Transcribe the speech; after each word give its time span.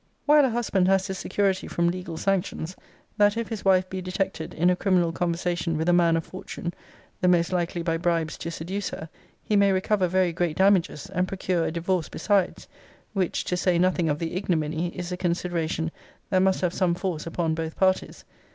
While 0.25 0.45
a 0.45 0.49
husband 0.49 0.87
has 0.87 1.05
this 1.05 1.19
security 1.19 1.67
from 1.67 1.87
legal 1.89 2.17
sanctions, 2.17 2.75
that 3.17 3.37
if 3.37 3.49
his 3.49 3.63
wife 3.63 3.87
be 3.87 4.01
detected 4.01 4.51
in 4.55 4.71
a 4.71 4.75
criminal 4.75 5.11
conversation 5.11 5.77
with 5.77 5.87
a 5.87 5.93
man 5.93 6.17
of 6.17 6.25
fortune, 6.25 6.73
(the 7.19 7.27
most 7.27 7.51
likely 7.53 7.83
by 7.83 7.97
bribes 7.97 8.35
to 8.39 8.49
seduce 8.49 8.89
her,) 8.89 9.09
he 9.43 9.55
may 9.55 9.71
recover 9.71 10.07
very 10.07 10.33
great 10.33 10.57
damages, 10.57 11.05
and 11.11 11.27
procure 11.27 11.65
a 11.65 11.71
divorce 11.71 12.09
besides: 12.09 12.67
which, 13.13 13.43
to 13.43 13.55
say 13.55 13.77
nothing 13.77 14.09
of 14.09 14.17
the 14.17 14.35
ignominy, 14.35 14.87
is 14.97 15.11
a 15.11 15.17
consideration 15.17 15.91
that 16.31 16.41
must 16.41 16.61
have 16.61 16.73
some 16.73 16.95
force 16.95 17.27
upon 17.27 17.53
both 17.53 17.75
parties. 17.75 18.25